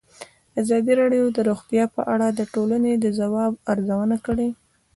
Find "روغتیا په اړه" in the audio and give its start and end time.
1.49-2.27